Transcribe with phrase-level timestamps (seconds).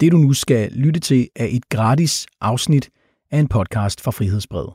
[0.00, 2.90] Det du nu skal lytte til er et gratis afsnit
[3.30, 4.72] af en podcast fra Frihedsbrevet.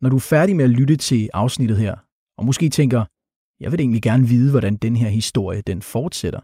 [0.00, 1.96] Når du er færdig med at lytte til afsnittet her,
[2.38, 3.04] og måske tænker,
[3.60, 6.40] jeg vil egentlig gerne vide, hvordan den her historie den fortsætter,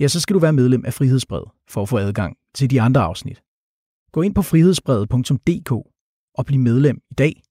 [0.00, 3.00] ja, så skal du være medlem af Frihedsbrevet for at få adgang til de andre
[3.00, 3.42] afsnit.
[4.12, 5.72] Gå ind på frihedsbrevet.dk
[6.34, 7.42] og bliv medlem i dag,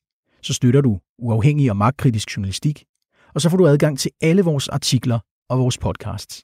[0.41, 2.83] så støtter du uafhængig og magtkritisk journalistik,
[3.33, 5.19] og så får du adgang til alle vores artikler
[5.49, 6.43] og vores podcasts.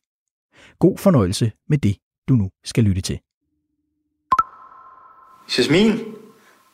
[0.80, 1.98] God fornøjelse med det,
[2.30, 3.20] du nu skal lytte til.
[5.58, 6.00] Jasmin,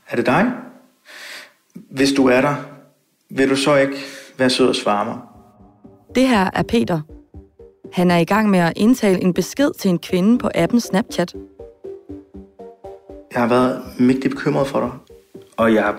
[0.09, 0.51] er det dig?
[1.73, 2.55] Hvis du er der,
[3.29, 3.97] vil du så ikke
[4.37, 5.17] være sød og svare mig?
[6.15, 7.01] Det her er Peter.
[7.93, 11.35] Han er i gang med at indtale en besked til en kvinde på appen Snapchat.
[13.31, 14.91] Jeg har været mægtig bekymret for dig,
[15.57, 15.95] og jeg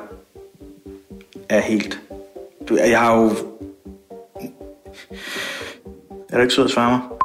[1.49, 2.01] er helt...
[2.69, 3.31] Du, jeg har jo...
[6.29, 7.16] Er du ikke sød at svare mig?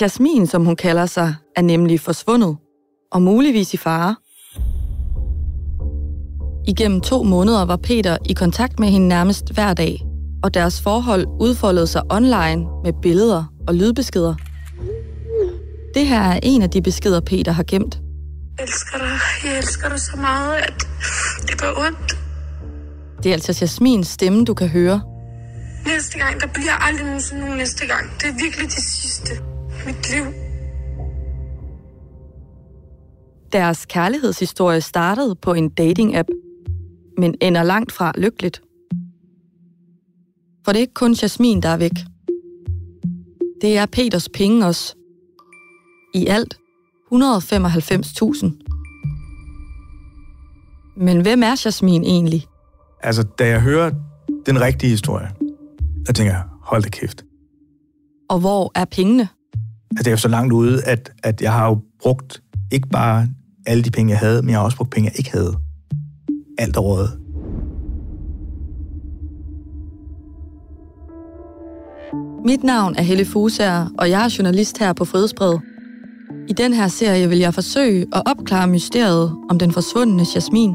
[0.00, 2.56] Jasmin, som hun kalder sig, er nemlig forsvundet,
[3.12, 4.16] og muligvis i fare.
[6.66, 10.02] Igennem to måneder var Peter i kontakt med hende nærmest hver dag,
[10.42, 14.34] og deres forhold udfoldede sig online med billeder og lydbeskeder.
[15.94, 18.00] Det her er en af de beskeder, Peter har gemt.
[18.58, 19.18] Jeg elsker dig.
[19.44, 20.86] Jeg elsker dig så meget, at
[21.48, 22.18] det gør ondt.
[23.22, 25.00] Det er altså Jasmins stemme, du kan høre.
[25.86, 28.10] Næste gang, der bliver aldrig nogensinde nogen næste gang.
[28.20, 29.53] Det er virkelig det sidste.
[29.86, 30.24] Mit liv.
[33.52, 36.28] Deres kærlighedshistorie startede på en dating-app,
[37.18, 38.62] men ender langt fra lykkeligt.
[40.64, 41.92] For det er ikke kun Jasmin, der er væk.
[43.60, 44.94] Det er Peters penge også.
[46.14, 46.58] I alt
[47.12, 48.64] 195.000.
[50.96, 52.46] Men hvem er Jasmin egentlig?
[53.02, 53.90] Altså, da jeg hører
[54.46, 55.30] den rigtige historie,
[56.06, 57.24] der tænker jeg, hold da kæft.
[58.28, 59.28] Og hvor er pengene?
[59.96, 62.42] Altså, det er jo så langt ude, at, at jeg har jo brugt
[62.72, 63.28] ikke bare
[63.66, 65.54] alle de penge, jeg havde, men jeg har også brugt penge, jeg ikke havde.
[66.58, 67.10] Alt rådet.
[72.46, 75.58] Mit navn er Helle Fusager, og jeg er journalist her på Frihedsbred.
[76.48, 80.74] I den her serie vil jeg forsøge at opklare mysteriet om den forsvundne Jasmin.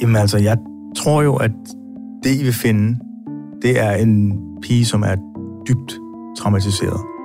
[0.00, 0.56] Jamen altså, jeg
[0.96, 1.50] tror jo, at
[2.24, 2.98] det, I vil finde,
[3.62, 5.16] det er en pige, som er
[5.68, 5.98] dybt
[6.38, 7.15] traumatiseret.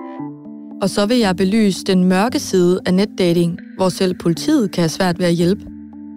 [0.82, 4.90] Og så vil jeg belyse den mørke side af netdating, hvor selv politiet kan have
[4.90, 5.66] svært ved at hjælpe.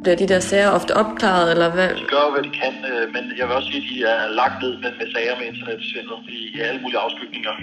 [0.03, 1.89] Bliver de der sager ofte opklaret, eller hvad?
[1.89, 4.63] De gør, hvad de kan, øh, men jeg vil også sige, at de er lagt
[4.63, 7.55] ned med, med sager med internetsvindel i, i alle mulige afskygninger.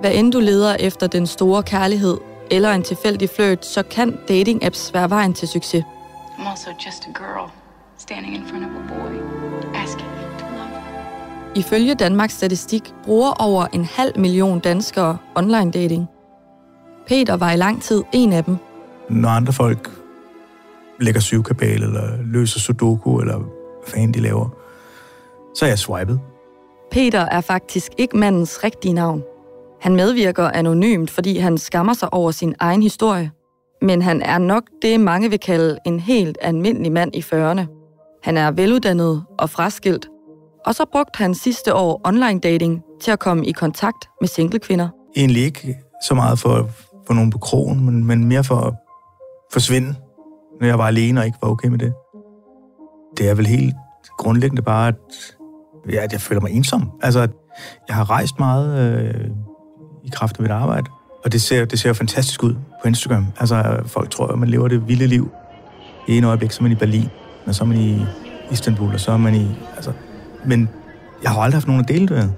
[0.00, 2.16] Hvad end du leder efter den store kærlighed
[2.50, 5.84] eller en tilfældig flirt, så kan dating-apps være vejen til succes.
[6.38, 7.50] I'm also just a girl
[7.98, 9.12] standing in front of a boy
[9.74, 11.52] asking him to love her.
[11.54, 16.06] Ifølge Danmarks Statistik bruger over en halv million danskere online dating.
[17.06, 18.56] Peter var i lang tid en af dem.
[19.10, 19.90] Når andre folk
[21.00, 23.48] lægger syvkabal, eller løser sudoku, eller hvad
[23.86, 24.48] fanden de laver,
[25.54, 26.20] så er jeg swipet.
[26.90, 29.22] Peter er faktisk ikke mandens rigtige navn.
[29.80, 33.30] Han medvirker anonymt, fordi han skammer sig over sin egen historie.
[33.82, 37.66] Men han er nok det, mange vil kalde en helt almindelig mand i 40'erne.
[38.22, 40.08] Han er veluddannet og fraskilt,
[40.66, 44.58] og så brugte han sidste år online dating til at komme i kontakt med single
[44.58, 44.88] kvinder.
[45.16, 46.70] Egentlig ikke så meget for,
[47.06, 48.74] for nogen på krogen, men, men mere for at
[49.52, 49.94] forsvinde,
[50.60, 51.92] når jeg var alene og ikke var okay med det.
[53.18, 53.74] Det er vel helt
[54.18, 54.94] grundlæggende bare, at,
[55.90, 56.90] ja, at jeg føler mig ensom.
[57.02, 57.30] Altså, at
[57.88, 59.30] jeg har rejst meget øh,
[60.08, 60.90] i kraft af mit arbejde,
[61.24, 63.26] og det ser, det ser fantastisk ud på Instagram.
[63.40, 65.30] Altså, folk tror, at man lever det vilde liv.
[66.08, 67.08] I en øjeblik, så er man i Berlin,
[67.46, 68.04] og så er man i
[68.50, 69.48] Istanbul, og så er man i...
[69.76, 69.92] Altså,
[70.44, 70.68] men
[71.22, 72.28] jeg har aldrig haft nogen at dele det med.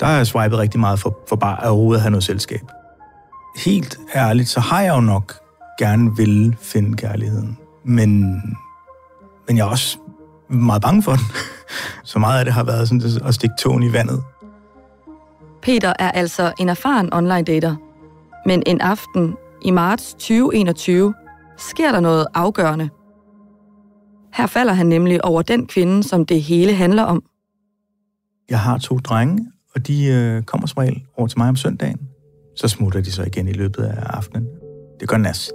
[0.00, 2.60] Der har jeg swipet rigtig meget for, for bare at overhovedet have noget selskab.
[3.64, 5.34] Helt ærligt, så har jeg jo nok
[5.78, 7.58] gerne vil finde kærligheden.
[7.84, 8.20] Men,
[9.48, 9.98] men jeg er også
[10.48, 11.24] meget bange for den.
[12.04, 14.22] Så meget af det har været sådan at stikke tåen i vandet.
[15.62, 17.76] Peter er altså en erfaren online dater.
[18.46, 21.14] Men en aften i marts 2021
[21.58, 22.88] sker der noget afgørende.
[24.34, 27.22] Her falder han nemlig over den kvinde, som det hele handler om.
[28.50, 32.00] Jeg har to drenge, og de øh, kommer som regel over til mig om søndagen.
[32.56, 34.46] Så smutter de så igen i løbet af aftenen.
[35.00, 35.52] Det gør nas.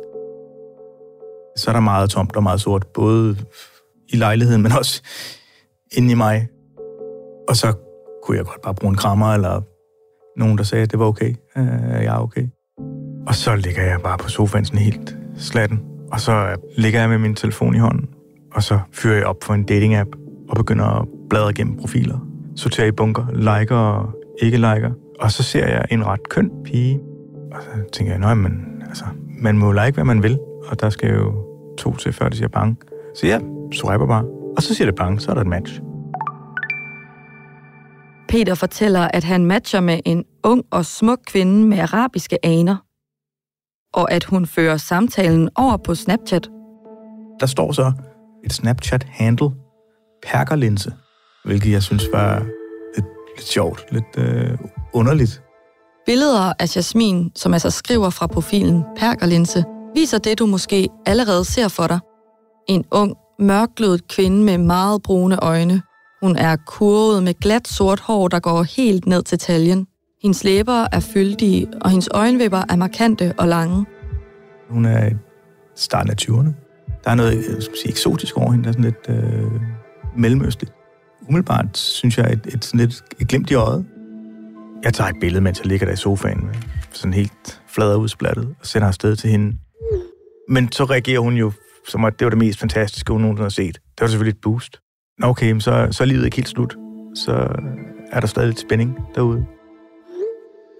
[1.58, 3.38] Så er der meget tomt og meget sort, både
[4.10, 5.02] i lejligheden, men også
[5.98, 6.48] inde i mig.
[7.50, 7.74] Og så
[8.24, 9.62] kunne jeg godt bare bruge en krammer, eller
[10.38, 11.36] nogen, der sagde, at det var okay.
[11.58, 12.48] Øh, jeg er okay.
[13.28, 15.80] Og så ligger jeg bare på sofaen sådan helt slatten,
[16.12, 18.10] Og så øh, ligger jeg med min telefon i hånden,
[18.54, 20.10] og så fyrer jeg op for en dating-app
[20.50, 22.28] og begynder at bladre gennem profiler.
[22.56, 24.10] Sorterer i bunker, liker og
[24.42, 24.92] ikke liker.
[25.20, 27.00] Og så ser jeg en ret køn pige.
[27.52, 29.06] Og så tænker jeg, nej, men altså,
[29.42, 30.40] man må like, hvad man vil.
[30.68, 31.34] Og der skal jo
[31.78, 32.78] to til, før det siger bang.
[33.16, 33.42] Så jeg
[33.74, 34.26] swiper bare.
[34.58, 35.82] Og så siger det bang, så er der et match.
[38.36, 42.76] Peter fortæller, at han matcher med en ung og smuk kvinde med arabiske aner,
[43.94, 46.50] og at hun fører samtalen over på Snapchat.
[47.40, 47.92] Der står så
[48.46, 49.50] et Snapchat-handle,
[50.24, 50.94] perkerlinse,
[51.46, 52.40] hvilket jeg synes var
[52.96, 54.58] lidt, lidt sjovt, lidt øh,
[54.94, 55.42] underligt.
[56.06, 61.68] Billeder af Jasmin, som altså skriver fra profilen perkerlinse, viser det, du måske allerede ser
[61.68, 62.00] for dig.
[62.70, 65.82] En ung, mørklødet kvinde med meget brune øjne.
[66.26, 69.88] Hun er kurvet med glat sort hår, der går helt ned til taljen.
[70.22, 73.86] Hendes læber er fyldige, og hendes øjenvipper er markante og lange.
[74.70, 75.14] Hun er i
[75.76, 76.52] starten af 20'erne.
[77.04, 79.52] Der er noget jeg skal sige, eksotisk over hende, der er sådan lidt øh,
[80.18, 80.74] mellemøstligt.
[81.30, 83.86] Umiddelbart synes jeg, et, et, sådan lidt et glimt i øjet.
[84.84, 86.50] Jeg tager et billede, mens jeg ligger der i sofaen,
[86.92, 89.58] sådan helt flad og udsplattet, og sender afsted til hende.
[90.50, 91.52] Men så reagerer hun jo,
[91.88, 93.76] som at det var det mest fantastiske, hun nogensinde har set.
[93.76, 94.80] Det var selvfølgelig et boost.
[95.24, 96.76] Okay, så, så er livet ikke helt slut.
[97.16, 97.32] Så
[98.12, 99.46] er der stadig lidt spænding derude.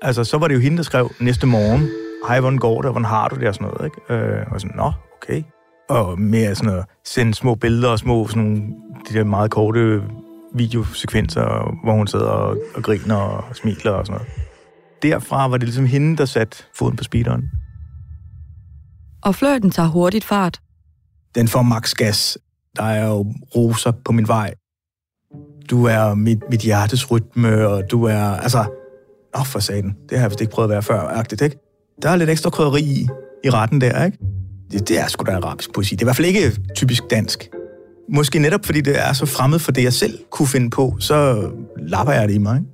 [0.02, 1.90] Altså, så var det jo hende, der skrev næste morgen,
[2.28, 4.14] hej, hvordan går det, hvordan har du det, og sådan noget, ikke?
[4.24, 4.92] Øh, og sådan, nå,
[5.22, 5.44] okay.
[5.90, 8.62] Og mere sådan noget, sende små billeder og små, sådan nogle,
[9.10, 10.04] de der meget korte
[10.56, 14.34] videosekvenser, hvor hun sidder og, og griner og smiler og sådan noget.
[15.02, 17.44] Derfra var det ligesom hende, der satte foden på speederen.
[19.24, 20.62] Og flirten tager hurtigt fart.
[21.36, 22.38] Den får max gas.
[22.76, 24.54] Der er jo roser på min vej.
[25.70, 28.60] Du er mit, mit hjertes rytme, og du er, altså,
[29.36, 31.58] åh oh, for satan, det har jeg vist ikke prøvet at være før, agtigt, ikke?
[32.02, 33.08] Der er lidt ekstra krydderi i,
[33.44, 34.18] i retten der, ikke?
[34.72, 35.96] Det, det er sgu da arabisk poesi.
[35.96, 37.50] Det er i hvert fald ikke typisk dansk.
[38.10, 41.50] Måske netop fordi det er så fremmed for det, jeg selv kunne finde på, så
[41.78, 42.60] lapper jeg det i mig.
[42.60, 42.72] Ikke?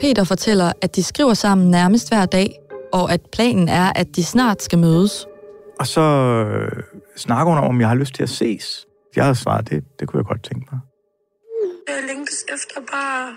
[0.00, 2.54] Peter fortæller, at de skriver sammen nærmest hver dag,
[2.92, 5.26] og at planen er, at de snart skal mødes.
[5.80, 6.82] Og så øh,
[7.16, 8.86] snakker hun om, om jeg har lyst til at ses.
[9.16, 10.80] Jeg har svaret, det, det kunne jeg godt tænke mig.
[11.88, 13.28] Jeg længtes efter bare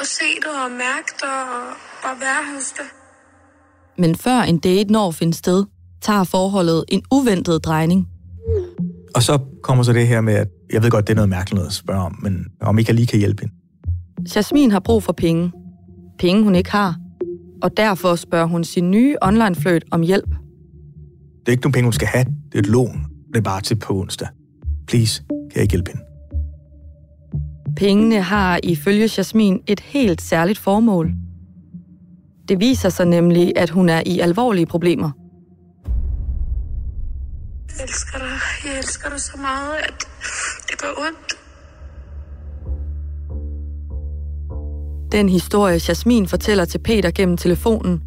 [0.00, 2.88] at se det og mærke det og bare være hos det.
[3.98, 5.64] Men før en date når at finde sted,
[6.02, 8.08] tager forholdet en uventet drejning.
[9.14, 11.54] Og så kommer så det her med, at jeg ved godt, det er noget mærkeligt
[11.54, 13.54] noget at spørge om, men om ikke jeg lige kan hjælpe hende.
[14.36, 15.52] Jasmin har brug for penge.
[16.18, 16.96] Penge, hun ikke har.
[17.62, 20.28] Og derfor spørger hun sin nye online fløjt om hjælp.
[21.40, 22.24] Det er ikke nogen penge, hun skal have.
[22.24, 23.06] Det er et lån.
[23.28, 24.28] Det er bare til på onsdag.
[24.90, 26.04] Please, kan jeg ikke hjælpe hende?
[27.76, 31.12] Pengene har ifølge Jasmin et helt særligt formål.
[32.48, 35.10] Det viser sig nemlig, at hun er i alvorlige problemer.
[37.68, 38.28] Jeg elsker dig.
[38.64, 39.94] Jeg elsker dig så meget, at
[40.70, 41.36] det gør ondt.
[45.12, 48.02] Den historie, Jasmin fortæller til Peter gennem telefonen,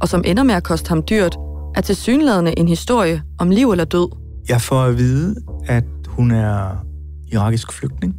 [0.00, 1.36] og som ender med at koste ham dyrt,
[1.76, 4.08] er til synlædende en historie om liv eller død.
[4.48, 5.36] Jeg får at vide,
[5.66, 6.86] at hun er
[7.32, 8.16] irakisk flygtning.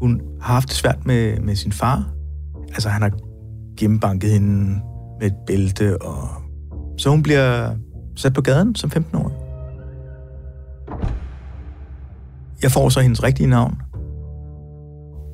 [0.00, 2.10] Hun har haft det svært med, med sin far.
[2.68, 3.10] Altså, han har
[3.76, 4.80] gennembanket hende
[5.20, 6.28] med et bælte, og
[6.98, 7.70] så hun bliver
[8.16, 9.34] sat på gaden som 15-årig.
[12.62, 13.80] Jeg får så hendes rigtige navn.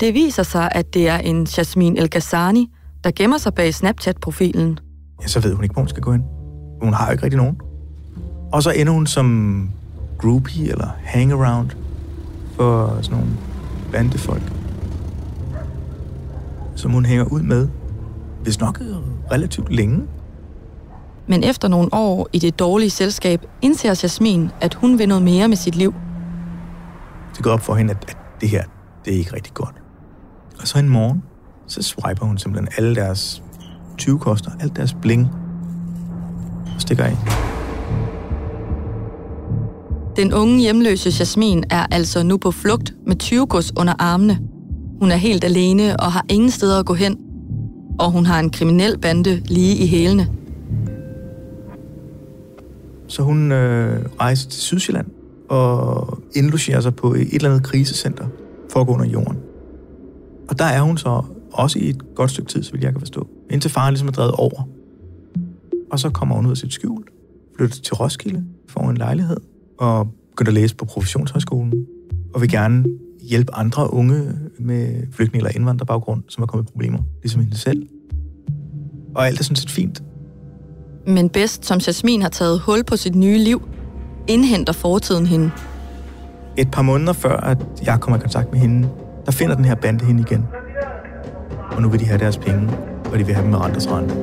[0.00, 2.68] Det viser sig, at det er en Jasmin El Ghassani,
[3.04, 4.78] der gemmer sig bag Snapchat-profilen.
[5.22, 6.24] Ja, så ved hun ikke, hvor hun skal gå hen.
[6.82, 7.60] Hun har jo ikke rigtig nogen.
[8.52, 9.70] Og så ender hun som
[10.20, 11.70] groupie eller hangaround
[12.56, 13.32] for sådan nogle
[13.92, 14.52] bandefolk,
[16.76, 17.68] som hun hænger ud med,
[18.42, 18.80] hvis nok
[19.32, 20.02] relativt længe.
[21.26, 25.48] Men efter nogle år i det dårlige selskab, indser Jasmin, at hun vil noget mere
[25.48, 25.94] med sit liv.
[27.36, 28.64] Det går op for hende, at, at det her,
[29.04, 29.74] det er ikke rigtig godt.
[30.60, 31.22] Og så en morgen,
[31.66, 33.42] så swiper hun simpelthen alle deres
[33.98, 35.28] 20 koster, alt deres bling,
[36.74, 37.49] og stikker af.
[40.16, 44.38] Den unge hjemløse Jasmin er altså nu på flugt med 20 gods under armene.
[45.00, 47.18] Hun er helt alene og har ingen steder at gå hen.
[47.98, 50.28] Og hun har en kriminel bande lige i hælene.
[53.06, 55.06] Så hun øh, rejser til Sydsjælland
[55.48, 58.26] og indlogerer sig på et eller andet krisecenter
[58.72, 59.38] for at gå under jorden.
[60.48, 63.00] Og der er hun så også i et godt stykke tid, så vil jeg kan
[63.00, 63.28] forstå.
[63.50, 64.68] Indtil faren ligesom er drevet over.
[65.92, 67.04] Og så kommer hun ud af sit skjul,
[67.56, 69.36] flytter til Roskilde, får en lejlighed
[69.80, 71.72] og begynder at læse på professionshøjskolen.
[72.34, 72.84] Og vil gerne
[73.30, 77.86] hjælpe andre unge med flygtning- eller indvandrerbaggrund, som er kommet i problemer, ligesom hende selv.
[79.14, 80.02] Og alt er sådan set fint.
[81.06, 83.68] Men bedst som Jasmin har taget hul på sit nye liv,
[84.28, 85.50] indhenter fortiden hende.
[86.58, 88.88] Et par måneder før, at jeg kommer i kontakt med hende,
[89.26, 90.46] der finder den her bande hende igen.
[91.70, 92.70] Og nu vil de have deres penge,
[93.12, 94.14] og de vil have dem med renters rente.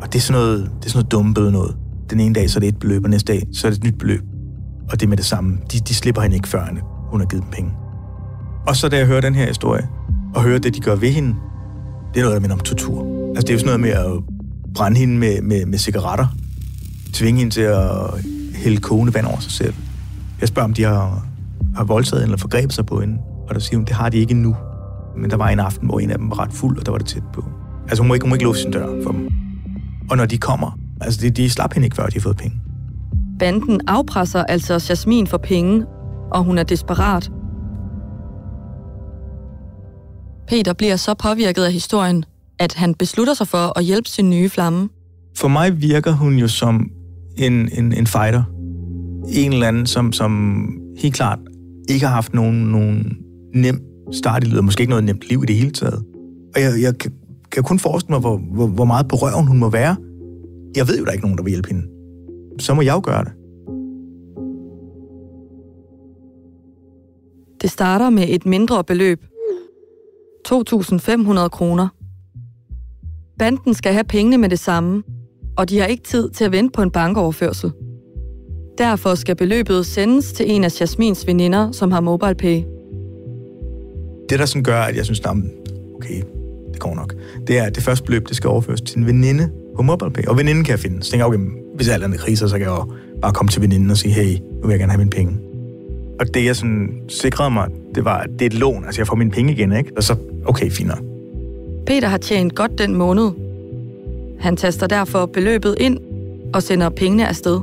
[0.00, 1.81] Og det er sådan noget, det er sådan noget dumme noget.
[2.12, 3.84] Den ene dag, så er det et beløb, og næste dag, så er det et
[3.84, 4.20] nyt beløb.
[4.90, 5.58] Og det er med det samme.
[5.72, 6.66] De, de slipper hende ikke, før
[7.10, 7.70] hun har givet dem penge.
[8.66, 9.88] Og så da jeg hører den her historie,
[10.34, 11.34] og hører det, de gør ved hende,
[12.14, 13.26] det er noget, der minder om tortur.
[13.28, 14.22] Altså, det er jo sådan noget med at
[14.74, 16.26] brænde hende med, med, med cigaretter,
[17.12, 17.80] tvinge hende til at
[18.54, 19.74] hælde kogende vand over sig selv.
[20.40, 21.26] Jeg spørger, om de har,
[21.76, 24.30] har voldtaget eller forgrebet sig på hende, og der siger hun, det har de ikke
[24.30, 24.56] endnu.
[25.18, 26.98] Men der var en aften, hvor en af dem var ret fuld, og der var
[26.98, 27.44] det tæt på.
[27.88, 29.28] Altså, hun må ikke, hun må ikke låse sin dør for dem.
[30.10, 32.56] Og når de kommer, altså, de, de slap hende ikke, før de har fået penge.
[33.38, 35.86] Banden afpresser altså Jasmin for penge,
[36.32, 37.30] og hun er desperat.
[40.48, 42.24] Peter bliver så påvirket af historien,
[42.58, 44.88] at han beslutter sig for at hjælpe sin nye flamme.
[45.36, 46.90] For mig virker hun jo som
[47.36, 48.42] en, en, en fighter.
[49.28, 50.62] En eller anden, som, som
[50.98, 51.38] helt klart
[51.88, 53.16] ikke har haft nogen, nogen
[53.54, 53.80] nem
[54.12, 56.04] start i livet, måske ikke noget nemt liv i det hele taget.
[56.54, 57.12] Og jeg, jeg kan,
[57.52, 59.96] kan kun forestille mig, hvor, hvor, hvor meget på røven hun må være.
[60.76, 61.86] Jeg ved jo, der er ikke nogen, der vil hjælpe hende.
[62.58, 63.32] Så må jeg jo gøre det.
[67.62, 69.24] Det starter med et mindre beløb.
[70.48, 71.88] 2.500 kroner.
[73.38, 75.02] Banden skal have pengene med det samme,
[75.56, 77.72] og de har ikke tid til at vente på en bankoverførsel.
[78.78, 82.62] Derfor skal beløbet sendes til en af Jasmins veninder, som har MobilePay.
[84.28, 85.26] Det, der sådan gør, at jeg synes, at
[85.96, 86.22] okay,
[86.72, 87.14] det går nok,
[87.46, 90.24] det er, at det første beløb, det skal overføres til en veninde på MobilePay.
[90.24, 91.02] Og veninden kan jeg finde.
[91.02, 93.62] Så tænker jeg, okay, hvis alt andet kriser, så kan jeg jo bare komme til
[93.62, 95.38] veninden og sige, hey, nu vil jeg gerne have mine penge.
[96.20, 98.84] Og det, jeg sådan sikrede mig, det var, at det er et lån.
[98.84, 99.92] Altså, jeg får mine penge igen, ikke?
[99.96, 100.98] Og så, okay, fint nok.
[101.86, 103.30] Peter har tjent godt den måned.
[104.40, 105.98] Han taster derfor beløbet ind
[106.54, 107.60] og sender pengene afsted.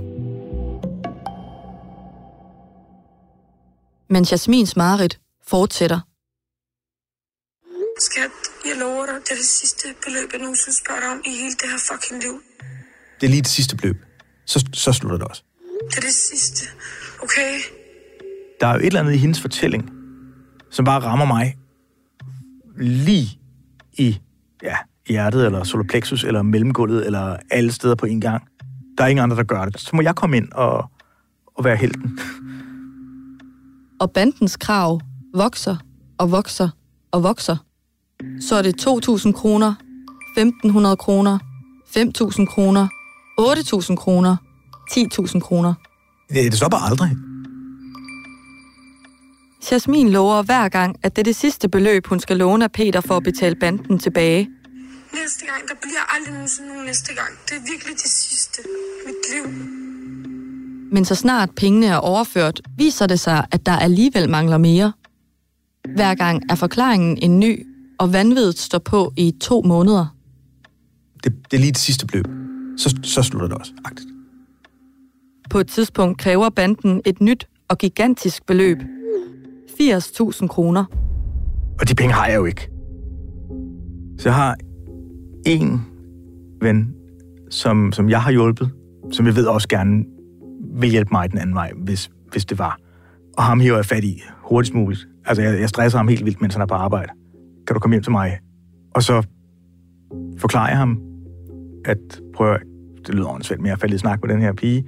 [4.09, 5.99] Men Jasmins Marit fortsætter.
[7.99, 11.29] Skat, jeg lover dig, det er det sidste beløb, jeg nogensinde spørger dig om i
[11.29, 12.35] hele det her fucking liv.
[13.21, 13.97] Det er lige det sidste beløb.
[14.45, 15.43] Så, så slutter det også.
[15.89, 16.65] Det er det sidste,
[17.23, 17.59] okay?
[18.59, 19.89] Der er jo et eller andet i hendes fortælling,
[20.69, 21.57] som bare rammer mig
[22.77, 23.39] lige
[23.93, 24.19] i
[24.63, 24.75] ja,
[25.07, 28.43] hjertet, eller solarplexus, eller mellemgulvet, eller alle steder på en gang.
[28.97, 29.79] Der er ingen andre, der gør det.
[29.79, 30.91] Så må jeg komme ind og,
[31.45, 32.19] og være helten.
[33.99, 35.01] Og bandens krav
[35.33, 35.77] vokser
[36.17, 36.69] og vokser
[37.11, 37.57] og vokser.
[38.41, 39.73] Så er det 2.000 kroner,
[40.39, 41.39] 1.500 kroner,
[41.97, 42.87] 5.000 kroner,
[43.39, 44.35] 8.000 kroner,
[44.91, 45.73] 10.000 kroner.
[46.29, 47.11] Det stopper aldrig.
[49.71, 53.01] Jasmin lover hver gang, at det er det sidste beløb, hun skal låne af Peter
[53.01, 54.49] for at betale banden tilbage.
[55.13, 57.29] Næste gang, der bliver aldrig nogensinde nogen næste gang.
[57.49, 58.61] Det er virkelig det sidste.
[59.05, 59.53] Mit liv.
[60.91, 64.93] Men så snart pengene er overført, viser det sig, at der alligevel mangler mere.
[65.95, 67.65] Hver gang er forklaringen en ny,
[67.99, 70.15] og vanvittigt står på i to måneder.
[71.23, 72.25] Det, det er lige det sidste beløb.
[72.77, 74.09] Så, så slutter det også, agtigt.
[75.49, 78.77] På et tidspunkt kræver banden et nyt og gigantisk beløb.
[79.81, 80.85] 80.000 kroner.
[81.79, 82.69] Og de penge har jeg jo ikke.
[84.17, 84.55] Så jeg har
[85.45, 85.85] en
[86.61, 86.93] ven,
[87.49, 88.71] som, som jeg har hjulpet,
[89.11, 90.03] som jeg ved også gerne
[90.79, 92.79] vil hjælpe mig den anden vej, hvis, hvis det var.
[93.37, 95.07] Og ham hiver jeg fat i hurtigst muligt.
[95.25, 97.11] Altså, jeg, jeg stresser ham helt vildt, mens han er på arbejde.
[97.69, 98.39] Kan du komme hjem til mig?
[98.95, 99.23] Og så
[100.37, 100.99] forklarer jeg ham,
[101.85, 102.61] at prøv at,
[103.07, 104.85] det lyder åndssvagt, men jeg faldt i snak med den her pige,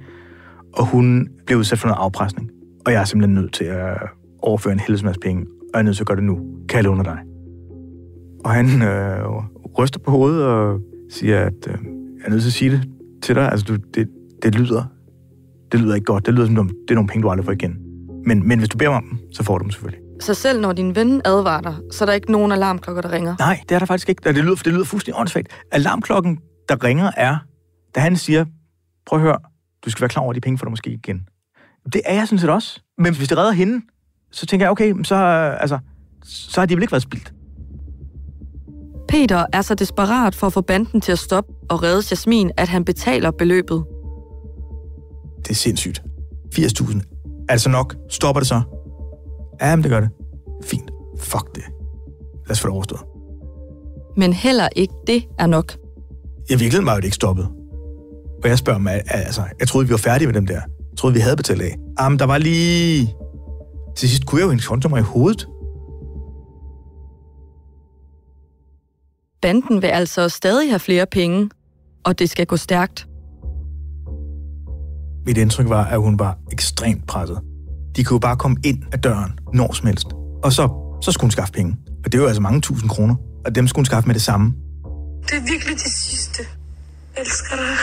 [0.72, 2.50] og hun blev udsat for noget afpresning.
[2.86, 3.96] Og jeg er simpelthen nødt til at
[4.38, 6.38] overføre en helvedes masse penge, og jeg er nødt til at gøre det nu.
[6.68, 7.18] Kan jeg låne dig?
[8.44, 9.24] Og han øh,
[9.78, 11.74] ryster på hovedet og siger, at øh,
[12.18, 12.88] jeg er nødt til at sige det
[13.22, 13.50] til dig.
[13.50, 14.08] Altså, du, det,
[14.42, 14.84] det lyder
[15.72, 16.26] det lyder ikke godt.
[16.26, 17.76] Det lyder som det er nogle penge, du aldrig får igen.
[18.26, 20.01] Men, men hvis du beder om dem, så får du dem selvfølgelig.
[20.22, 23.36] Så selv når din ven advarer dig, så er der ikke nogen alarmklokker, der ringer?
[23.38, 24.22] Nej, det er der faktisk ikke.
[24.24, 25.48] Det lyder, det lyder fuldstændig åndssvagt.
[25.72, 26.38] Alarmklokken,
[26.68, 27.38] der ringer, er,
[27.94, 28.44] da han siger,
[29.06, 29.38] prøv at høre,
[29.84, 31.28] du skal være klar over, de penge får du måske igen.
[31.92, 32.80] Det er jeg sådan set også.
[32.98, 33.86] Men hvis det redder hende,
[34.32, 35.14] så tænker jeg, okay, så,
[35.60, 35.78] altså,
[36.24, 37.32] så har de vel ikke været spildt.
[39.08, 42.68] Peter er så desperat for at få banden til at stoppe og redde Jasmin, at
[42.68, 43.84] han betaler beløbet.
[45.38, 46.02] Det er sindssygt.
[46.54, 47.46] 80.000.
[47.48, 47.94] Er det så nok?
[48.10, 48.62] Stopper det så?
[49.62, 50.10] Ja, men det gør det.
[50.64, 50.90] Fint.
[51.18, 51.64] Fuck det.
[52.46, 53.00] Lad os få det overstået.
[54.16, 55.72] Men heller ikke det er nok.
[56.50, 57.48] I virkeligheden var jo det ikke stoppet.
[58.42, 60.54] Og jeg spørger mig, altså, jeg troede, vi var færdige med dem der.
[60.90, 61.76] Jeg troede, vi havde betalt af.
[62.00, 63.14] Jamen, der var lige...
[63.96, 65.48] Til sidst kunne jeg jo en konto mig i hovedet.
[69.42, 71.50] Banden vil altså stadig have flere penge,
[72.04, 73.06] og det skal gå stærkt.
[75.26, 77.40] Mit indtryk var, at hun var ekstremt presset.
[77.96, 80.06] De kunne jo bare komme ind ad døren når som helst.
[80.44, 80.68] Og så,
[81.02, 81.76] så skulle hun skaffe penge.
[82.04, 83.14] Og det var altså mange tusind kroner.
[83.46, 84.54] Og dem skulle hun skaffe med det samme.
[85.22, 86.42] Det er virkelig det sidste.
[87.16, 87.76] Jeg elsker dig.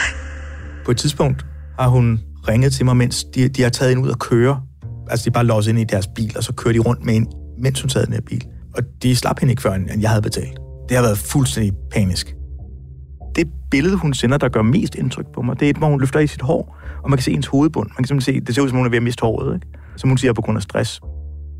[0.86, 1.46] På et tidspunkt
[1.80, 4.62] har hun ringet til mig, mens de, de har taget hende ud og køre.
[5.10, 7.14] Altså, de er bare låst ind i deres bil, og så kører de rundt med
[7.14, 8.46] hende, mens hun tager den her bil.
[8.76, 10.60] Og de slap hende ikke før, end jeg havde betalt.
[10.90, 12.36] Det har været fuldstændig panisk.
[13.36, 16.00] Det billede, hun sender, der gør mest indtryk på mig, det er et, hvor hun
[16.00, 17.90] løfter i sit hår, og man kan se hendes hovedbund.
[17.90, 19.68] Man kan simpelthen se, det ser ud som, hun er ved at miste håret, ikke?
[20.00, 21.02] Som hun siger, på grund af stress.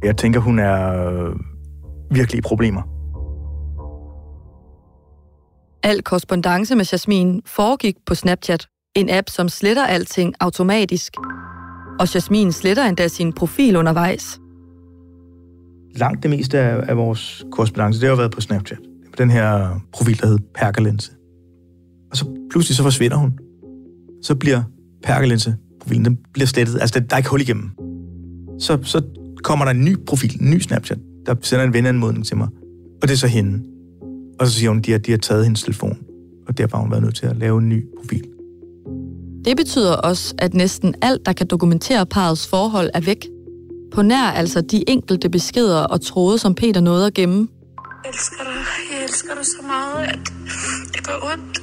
[0.04, 1.36] Jeg tænker, hun er øh,
[2.12, 2.82] virkelig i problemer.
[5.84, 11.14] Al korrespondence med Jasmin foregik på Snapchat, en app, som sletter alting automatisk.
[12.00, 14.40] Og Jasmin sletter endda sin profil undervejs.
[15.96, 18.80] Langt det meste af, af vores korrespondence, det har været på Snapchat.
[19.10, 21.12] På den her profil, der hed Perkelense.
[22.12, 23.40] Og så pludselig så forsvinder hun.
[24.24, 24.64] Så bliver
[25.04, 26.82] Perkelense-profilen, den bliver slettet.
[26.82, 27.89] Altså, der er ikke hul igennem.
[28.60, 29.02] Så, så
[29.44, 32.48] kommer der en ny profil, en ny Snapchat, der sender en venanmodning til mig.
[33.02, 33.64] Og det er så hende.
[34.40, 35.98] Og så siger hun, at de har, de har taget hendes telefon.
[36.48, 38.24] Og derfor har hun været nødt til at lave en ny profil.
[39.46, 43.28] Det betyder også, at næsten alt, der kan dokumentere parets forhold, er væk.
[43.94, 47.48] På nær altså de enkelte beskeder og tråde, som Peter nåede at gemme.
[48.04, 48.54] Jeg elsker dig.
[48.92, 50.20] Jeg elsker dig så meget, at
[50.94, 51.62] det gør ondt.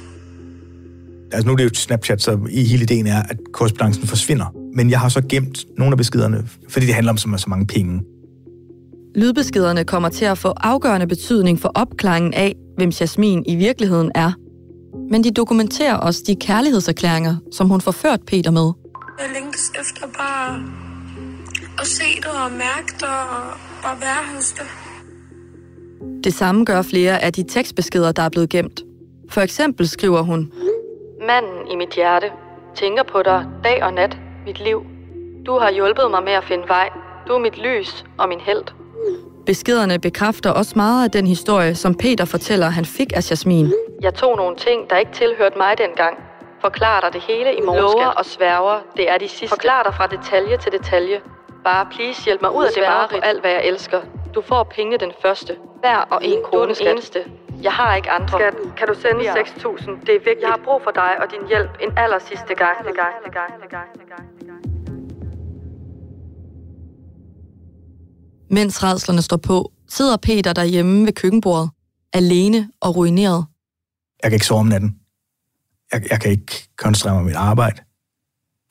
[1.31, 4.53] Altså nu er det jo Snapchat, så i hele ideen er, at korrespondancen forsvinder.
[4.77, 7.67] Men jeg har så gemt nogle af beskederne, fordi det handler om så, så mange
[7.67, 8.01] penge.
[9.15, 14.31] Lydbeskederne kommer til at få afgørende betydning for opklaringen af, hvem Jasmin i virkeligheden er.
[15.11, 18.71] Men de dokumenterer også de kærlighedserklæringer, som hun forført Peter med.
[19.19, 20.63] Jeg længes efter bare
[21.79, 24.65] at se dig og mærke dig og bare være hos dig.
[26.23, 28.81] Det samme gør flere af de tekstbeskeder, der er blevet gemt.
[29.29, 30.51] For eksempel skriver hun,
[31.27, 32.27] Manden i mit hjerte
[32.75, 34.17] tænker på dig dag og nat,
[34.47, 34.79] mit liv.
[35.45, 36.89] Du har hjulpet mig med at finde vej.
[37.27, 38.63] Du er mit lys og min held.
[39.45, 43.73] Beskederne bekræfter også meget af den historie, som Peter fortæller, han fik af Jasmin.
[44.01, 46.17] Jeg tog nogle ting, der ikke tilhørte mig dengang.
[46.61, 49.47] Forklar dig det hele i morgen, Lover og sværger, det er de sidste.
[49.55, 51.21] Forklar dig fra detalje til detalje.
[51.63, 54.01] Bare please hjælp mig ud af det bare på alt, hvad jeg elsker.
[54.35, 55.55] Du får pengene den første.
[55.79, 57.19] Hver og en krone, du er den eneste.
[57.61, 58.39] Jeg har ikke andre.
[58.39, 60.05] Skat, kan du sende 6.000?
[60.05, 60.41] Det er vigtigt.
[60.41, 62.77] Jeg har brug for dig og din hjælp en aller sidste gang.
[62.83, 64.36] gang, gang, gang, gang, gang.
[68.49, 71.69] Mens redslerne står på, sidder Peter derhjemme ved køkkenbordet,
[72.13, 73.45] alene og ruineret.
[74.23, 74.99] Jeg kan ikke sove om natten.
[75.91, 77.81] Jeg, jeg kan ikke koncentrere mig om mit arbejde.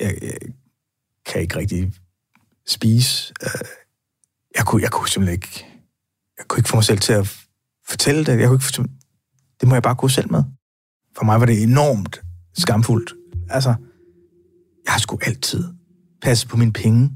[0.00, 0.38] Jeg, jeg
[1.26, 1.92] kan ikke rigtig
[2.66, 3.34] spise.
[3.42, 3.68] Øh,
[4.56, 5.66] jeg kunne, jeg kunne simpelthen ikke...
[6.38, 7.36] Jeg kunne ikke få mig selv til at
[7.88, 8.40] fortælle det.
[8.40, 8.90] Jeg kunne ikke fortælle,
[9.60, 10.42] det må jeg bare gå selv med.
[11.16, 12.22] For mig var det enormt
[12.58, 13.12] skamfuldt.
[13.50, 13.74] Altså,
[14.84, 15.64] jeg har sgu altid
[16.22, 17.10] passet på mine penge.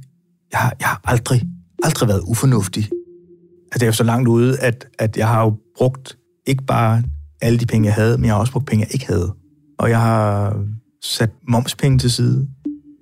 [0.52, 1.42] Jeg har, jeg har aldrig,
[1.82, 2.82] aldrig været ufornuftig.
[2.82, 7.02] Altså, det er jo så langt ude, at, at jeg har jo brugt ikke bare
[7.40, 9.34] alle de penge, jeg havde, men jeg har også brugt penge, jeg ikke havde.
[9.78, 10.56] Og jeg har
[11.02, 12.48] sat momspenge til side.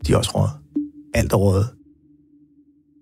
[0.06, 0.48] De er også råd.
[1.14, 1.64] Alt er råd.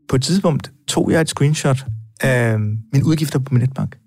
[0.08, 1.86] På et tidspunkt tog jeg et screenshot
[2.20, 2.58] af
[2.92, 3.98] mine udgifter på min netbank.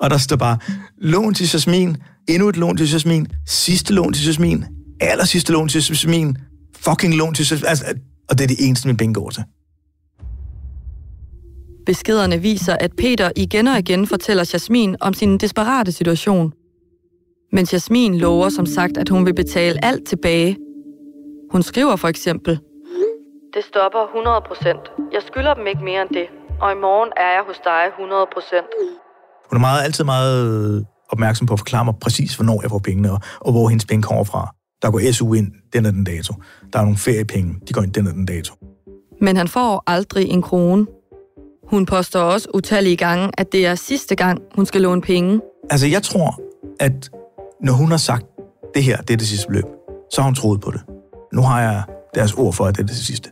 [0.00, 0.58] Og der står bare,
[0.98, 1.96] lån til Jasmin,
[2.28, 4.64] endnu et lån til Jasmin, sidste lån til Jasmin,
[5.00, 6.36] aller sidste lån til Jasmin,
[6.76, 7.68] fucking lån til Jasmin.
[7.68, 7.84] Altså,
[8.28, 9.44] og det er det eneste, min penge går til.
[11.86, 16.52] Beskederne viser, at Peter igen og igen fortæller Jasmin om sin desperate situation.
[17.52, 20.56] Men Jasmin lover som sagt, at hun vil betale alt tilbage.
[21.52, 22.58] Hun skriver for eksempel,
[23.54, 24.80] Det stopper 100 procent.
[25.12, 26.26] Jeg skylder dem ikke mere end det.
[26.60, 28.66] Og i morgen er jeg hos dig 100 procent.
[29.48, 33.12] Hun er meget, altid meget opmærksom på at forklare mig præcis, hvornår jeg får pengene,
[33.12, 34.54] og, og hvor hendes penge kommer fra.
[34.82, 36.34] Der går SU ind den og den dato.
[36.72, 38.54] Der er nogle feriepenge, de går ind den og den dato.
[39.20, 40.86] Men han får aldrig en krone.
[41.70, 45.40] Hun påstår også utallige gange, at det er sidste gang, hun skal låne penge.
[45.70, 46.40] Altså, jeg tror,
[46.80, 47.10] at
[47.60, 48.26] når hun har sagt,
[48.74, 49.64] det her, det er det sidste beløb,
[50.12, 50.80] så har hun troet på det.
[51.32, 51.82] Nu har jeg
[52.14, 53.28] deres ord for, at det er det sidste.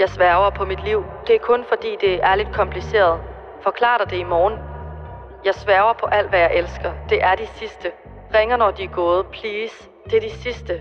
[0.00, 1.00] Jeg sværger på mit liv.
[1.26, 3.20] Det er kun fordi, det er lidt kompliceret.
[3.62, 4.56] Forklar dig det i morgen.
[5.44, 6.90] Jeg sværger på alt, hvad jeg elsker.
[7.08, 7.88] Det er de sidste.
[8.34, 9.26] Ringer, når de er gået.
[9.36, 9.76] Please.
[10.10, 10.72] Det er de sidste.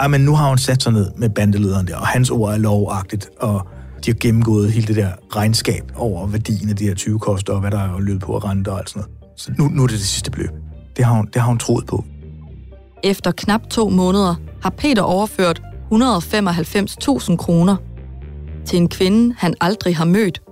[0.00, 2.58] Ej, men nu har hun sat sig ned med bandelederen der, og hans ord er
[2.58, 3.68] lovagtigt, og
[4.04, 7.60] de har gennemgået hele det der regnskab over værdien af de her 20 koster, og
[7.60, 9.40] hvad der er løbet på rente og alt sådan noget.
[9.40, 10.50] Så nu, nu er det det sidste beløb.
[10.96, 12.04] Det har hun, det har hun troet på.
[13.02, 15.62] Efter knap to måneder har Peter overført
[15.92, 17.76] 195.000 kroner
[18.64, 20.42] til en kvinde, han aldrig har mødt.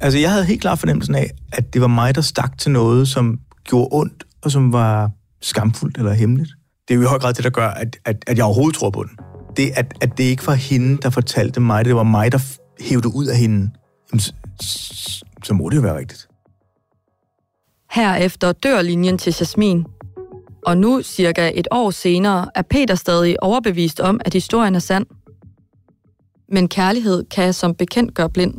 [0.00, 3.08] Altså, jeg havde helt klart fornemmelsen af, at det var mig, der stak til noget,
[3.08, 6.50] som gjorde ondt, og som var skamfuldt eller hemmeligt.
[6.88, 8.90] det er jo i høj grad det, der gør, at, at, at jeg overhovedet tror
[8.90, 9.31] på den.
[9.56, 12.38] Det, at, at det ikke var hende, der fortalte mig, det var mig, der
[12.80, 13.70] hævde ud af hende,
[14.12, 14.32] jamen, så,
[15.44, 16.28] så må det jo være rigtigt.
[17.90, 19.84] Herefter dør linjen til Jasmin.
[20.66, 25.06] Og nu, cirka et år senere, er Peter stadig overbevist om, at historien er sand.
[26.48, 28.54] Men kærlighed kan som bekendt gøre blind.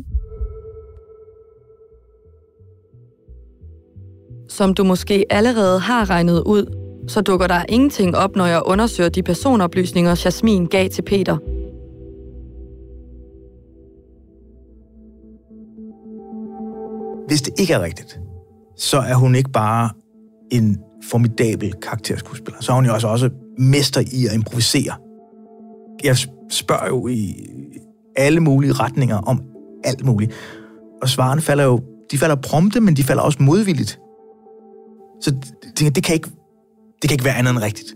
[4.50, 9.10] Som du måske allerede har regnet ud, så dukker der ingenting op, når jeg undersøger
[9.10, 11.38] de personoplysninger, Jasmin gav til Peter.
[17.28, 18.20] Hvis det ikke er rigtigt,
[18.78, 19.90] så er hun ikke bare
[20.52, 20.78] en
[21.10, 22.62] formidabel karakterskuespiller.
[22.62, 24.94] Så er hun jo også, også mester i at improvisere.
[26.04, 26.18] Jeg
[26.52, 27.36] spørger jo i
[28.16, 29.42] alle mulige retninger om
[29.84, 30.32] alt muligt.
[31.02, 31.80] Og svarene falder jo,
[32.12, 34.00] de falder prompte, men de falder også modvilligt.
[35.22, 35.36] Så
[35.80, 36.30] det, det, kan ikke,
[37.04, 37.94] det kan ikke være andet end rigtigt.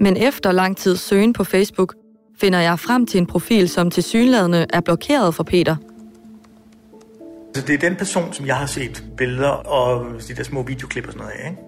[0.00, 1.94] Men efter lang tid søgen på Facebook,
[2.40, 5.76] finder jeg frem til en profil, som til synlædende er blokeret for Peter.
[7.54, 11.06] Så det er den person, som jeg har set billeder og de der små videoklip
[11.06, 11.62] og sådan noget af, ikke?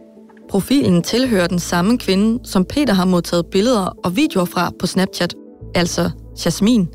[0.48, 5.34] Profilen tilhører den samme kvinde, som Peter har modtaget billeder og videoer fra på Snapchat,
[5.74, 6.10] altså
[6.44, 6.88] Jasmin.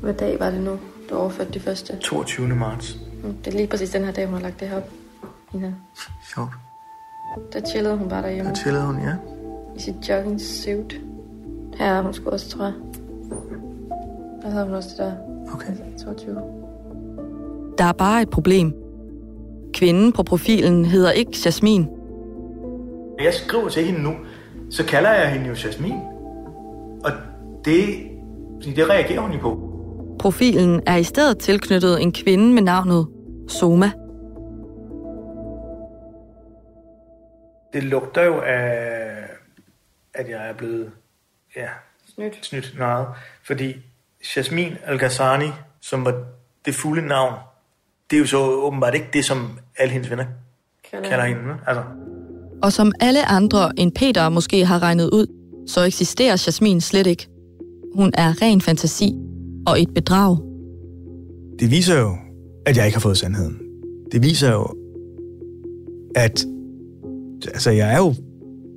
[0.00, 0.78] Hvad dag var det nu,
[1.10, 1.96] du overførte de første?
[1.96, 2.46] 22.
[2.46, 2.98] marts.
[3.44, 4.90] Det er lige præcis den her dag, hun har lagt det her op.
[5.52, 5.72] Her.
[6.34, 6.50] Sjovt.
[7.52, 8.50] Der chillede hun bare derhjemme.
[8.50, 9.14] Der chillede hun, ja.
[9.76, 11.00] I sit jogging suit.
[11.78, 12.74] Her er hun sgu også, tror jeg.
[14.42, 15.12] Der havde hun også det der.
[15.54, 15.72] Okay.
[16.04, 16.36] 22.
[17.78, 18.74] Der er bare et problem.
[19.74, 21.88] Kvinden på profilen hedder ikke Jasmin.
[23.24, 24.12] Jeg skriver til hende nu,
[24.70, 25.94] så kalder jeg hende jo Jasmin.
[27.04, 27.10] Og
[27.64, 27.84] det,
[28.76, 29.70] det reagerer hun jo på.
[30.18, 33.06] Profilen er i stedet tilknyttet en kvinde med navnet
[33.48, 33.90] Soma.
[37.74, 38.70] Det lugter jo af,
[40.14, 40.90] at jeg er blevet
[41.56, 41.68] ja,
[42.14, 42.38] Snydt.
[42.46, 43.06] snydt meget.
[43.46, 43.74] Fordi
[44.36, 45.48] Jasmin Al-Ghassani,
[45.80, 46.22] som var
[46.64, 47.34] det fulde navn,
[48.10, 50.24] det er jo så åbenbart ikke det, som alle hendes venner
[50.90, 51.40] Kalder, kalder hende.
[51.66, 51.82] Altså,
[52.62, 55.26] Og som alle andre end Peter måske har regnet ud,
[55.68, 57.28] så eksisterer Jasmin slet ikke.
[57.94, 59.12] Hun er ren fantasi
[59.66, 60.36] og et bedrag.
[61.58, 62.16] det viser jo,
[62.66, 63.60] at jeg ikke har fået sandheden.
[64.12, 64.66] Det viser jo,
[66.16, 66.44] at
[67.46, 68.14] altså, jeg er jo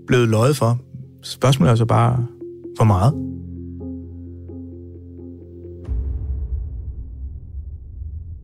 [0.08, 0.80] blevet løjet for.
[1.24, 2.26] Spørgsmålet er så bare,
[2.76, 3.14] hvor meget?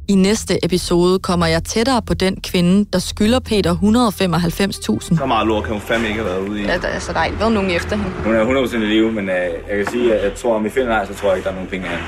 [0.08, 5.18] I næste episode kommer jeg tættere på den kvinde, der skylder Peter 195.000.
[5.18, 6.66] Så meget lort kan hun fandme ikke have været ude i.
[6.66, 8.12] Ja, der, altså, der er ikke været nogen efter hende.
[8.26, 9.36] Hun er 100% i live, men øh,
[9.70, 11.52] jeg kan sige, at jeg tror, om vi finder her, så tror jeg ikke, der
[11.52, 12.06] er nogen penge af hende.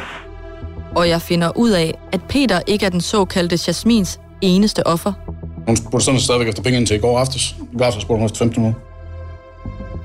[0.96, 5.14] Og jeg finder ud af, at Peter ikke er den såkaldte Jasmins eneste offer.
[5.68, 7.56] Hun spurgte sådan stadigvæk efter penge indtil i går aftes.
[7.74, 8.82] I går aftes spurgte hun efter 15 minutter.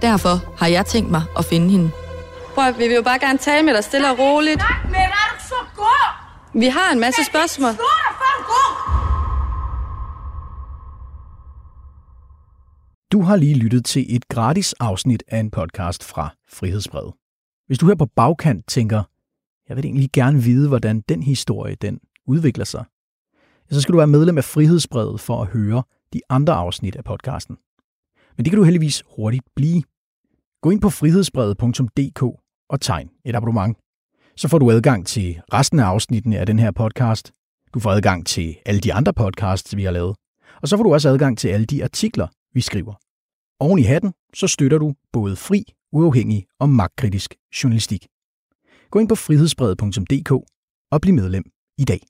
[0.03, 1.91] Derfor har jeg tænkt mig at finde hende.
[2.55, 4.63] Prøv at, vi vil jo bare gerne tale med dig stille og roligt.
[4.85, 6.61] Men er du så god?
[6.61, 7.71] Vi har en masse spørgsmål.
[13.13, 17.13] Du har lige lyttet til et gratis afsnit af en podcast fra Frihedsbrevet.
[17.67, 19.03] Hvis du her på bagkant tænker,
[19.69, 22.85] jeg vil egentlig gerne vide, hvordan den historie den udvikler sig,
[23.71, 27.57] så skal du være medlem af Frihedsbrevet for at høre de andre afsnit af podcasten.
[28.37, 29.83] Men det kan du heldigvis hurtigt blive.
[30.63, 32.23] Gå ind på frihedsbrevet.dk
[32.71, 33.79] og tegn et abonnement.
[34.37, 37.33] Så får du adgang til resten af afsnittene af den her podcast.
[37.75, 40.17] Du får adgang til alle de andre podcasts, vi har lavet.
[40.63, 42.95] Og så får du også adgang til alle de artikler, vi skriver.
[43.61, 48.07] Oven i hatten, så støtter du både fri, uafhængig og magtkritisk journalistik.
[48.91, 50.33] Gå ind på frihedsbrevet.dk
[50.91, 51.45] og bliv medlem
[51.79, 52.10] i dag.